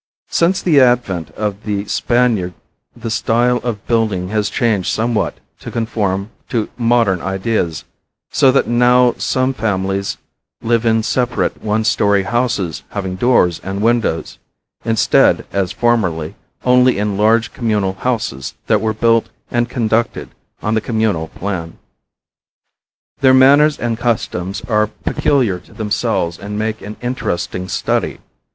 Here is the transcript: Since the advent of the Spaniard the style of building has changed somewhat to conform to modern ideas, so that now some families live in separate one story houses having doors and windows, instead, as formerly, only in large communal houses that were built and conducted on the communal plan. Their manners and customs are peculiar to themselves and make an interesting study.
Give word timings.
Since 0.31 0.63
the 0.63 0.79
advent 0.79 1.29
of 1.37 1.61
the 1.63 1.85
Spaniard 1.85 2.55
the 2.95 3.11
style 3.11 3.57
of 3.57 3.85
building 3.85 4.29
has 4.29 4.49
changed 4.49 4.91
somewhat 4.91 5.37
to 5.59 5.69
conform 5.69 6.31
to 6.49 6.69
modern 6.75 7.21
ideas, 7.21 7.83
so 8.31 8.51
that 8.51 8.65
now 8.67 9.13
some 9.19 9.53
families 9.53 10.17
live 10.63 10.87
in 10.87 11.03
separate 11.03 11.61
one 11.61 11.83
story 11.83 12.23
houses 12.23 12.81
having 12.89 13.15
doors 13.15 13.59
and 13.63 13.83
windows, 13.83 14.39
instead, 14.83 15.45
as 15.53 15.71
formerly, 15.71 16.33
only 16.65 16.97
in 16.97 17.15
large 17.15 17.53
communal 17.53 17.93
houses 17.93 18.55
that 18.65 18.81
were 18.81 18.95
built 18.95 19.29
and 19.51 19.69
conducted 19.69 20.29
on 20.63 20.73
the 20.73 20.81
communal 20.81 21.27
plan. 21.27 21.77
Their 23.19 23.35
manners 23.35 23.77
and 23.77 23.99
customs 23.99 24.61
are 24.61 24.87
peculiar 24.87 25.59
to 25.59 25.73
themselves 25.73 26.39
and 26.39 26.57
make 26.57 26.81
an 26.81 26.97
interesting 27.03 27.67
study. 27.67 28.17